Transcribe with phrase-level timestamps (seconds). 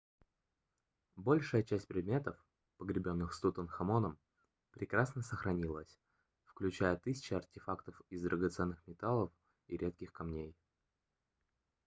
[1.15, 2.35] большая часть предметов
[2.77, 4.17] погребенных с тутанхамоном
[4.71, 5.99] прекрасно сохранилась
[6.45, 9.31] включая тысячи артефактов из драгоценных металлов
[9.67, 10.55] и редких камней